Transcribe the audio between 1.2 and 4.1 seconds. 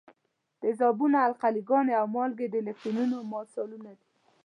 القلي ګانې او مالګې د الکترولیتونو مثالونه دي.